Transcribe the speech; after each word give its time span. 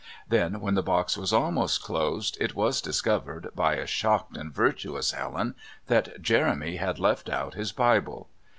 Then, 0.27 0.61
when 0.61 0.73
the 0.73 0.81
box 0.81 1.15
was 1.15 1.31
almost 1.31 1.83
closed, 1.83 2.35
it 2.41 2.55
was 2.55 2.81
discovered 2.81 3.49
by 3.53 3.75
a 3.75 3.85
shocked 3.85 4.35
and 4.35 4.51
virtuous 4.51 5.11
Helen 5.11 5.53
that 5.85 6.19
Jeremy 6.23 6.77
had 6.77 6.97
left 6.97 7.29
out 7.29 7.53
his 7.53 7.71
Bible. 7.71 8.27